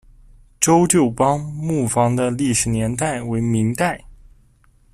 [0.59, 4.03] 周旧邦木坊的历史年代为明代。